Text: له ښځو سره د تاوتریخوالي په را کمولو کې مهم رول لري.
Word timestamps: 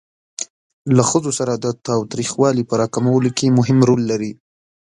له 0.95 1.03
ښځو 1.09 1.31
سره 1.39 1.53
د 1.55 1.65
تاوتریخوالي 1.87 2.63
په 2.69 2.75
را 2.79 2.87
کمولو 2.95 3.29
کې 3.37 3.55
مهم 3.57 3.79
رول 3.89 4.01
لري. 4.11 4.31